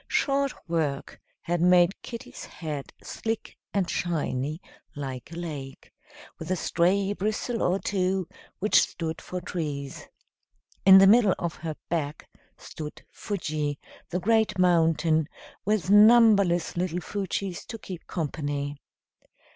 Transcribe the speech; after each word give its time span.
Short 0.07 0.51
work 0.67 1.21
had 1.43 1.61
made 1.61 2.01
kitty's 2.01 2.45
head 2.45 2.91
slick 3.03 3.55
and 3.71 3.87
shiny, 3.87 4.59
like 4.95 5.31
a 5.31 5.35
lake, 5.35 5.91
with 6.39 6.49
a 6.49 6.55
stray 6.55 7.13
bristle 7.13 7.61
or 7.61 7.77
two, 7.77 8.27
which 8.57 8.81
stood 8.81 9.21
for 9.21 9.39
trees. 9.41 10.07
In 10.87 10.97
the 10.97 11.05
middle 11.05 11.35
of 11.37 11.57
her 11.57 11.75
back 11.87 12.27
stood 12.57 13.03
Fuji, 13.11 13.77
the 14.09 14.19
great 14.19 14.57
mountain, 14.57 15.29
with 15.65 15.91
numberless 15.91 16.75
little 16.75 16.99
Fujis 16.99 17.63
to 17.67 17.77
keep 17.77 18.07
company. 18.07 18.77